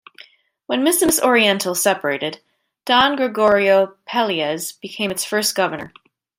When 0.65 0.83
Misamis 0.83 1.21
Oriental 1.21 1.75
separated, 1.75 2.39
Don 2.85 3.15
Gregorio 3.15 3.97
Pelaez 4.07 4.71
became 4.81 5.11
its 5.11 5.23
first 5.25 5.53
governor. 5.53 5.93